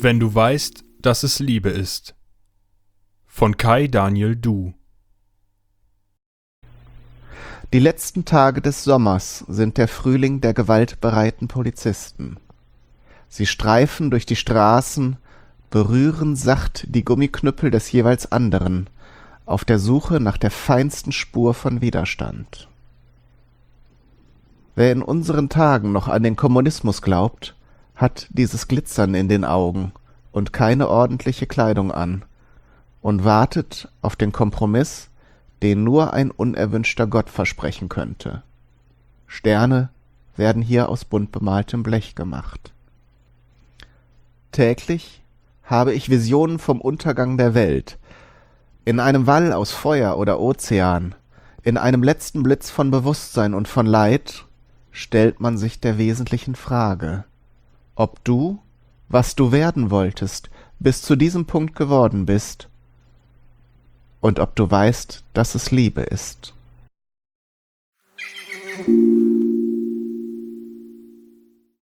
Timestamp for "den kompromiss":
34.16-35.10